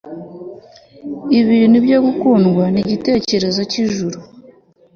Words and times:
ibintu 1.39 1.77
byo 1.85 1.97
gukundwa 2.05 2.63
nkigitekerezo 2.73 3.61
cyijuru 3.71 4.19